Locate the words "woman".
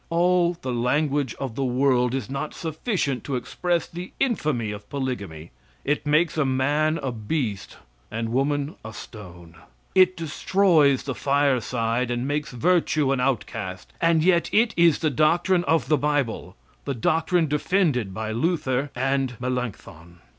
8.29-8.73